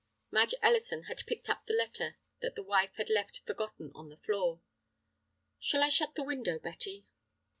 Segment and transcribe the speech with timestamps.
[0.31, 4.17] Madge Ellison had picked up the letter that the wife had left forgotten on the
[4.17, 4.59] floor.
[5.59, 7.05] "Shall I shut the window, Betty?"